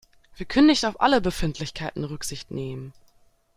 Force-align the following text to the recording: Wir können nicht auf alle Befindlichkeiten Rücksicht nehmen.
Wir 0.35 0.47
können 0.47 0.65
nicht 0.65 0.83
auf 0.87 0.99
alle 0.99 1.21
Befindlichkeiten 1.21 2.03
Rücksicht 2.05 2.49
nehmen. 2.49 2.91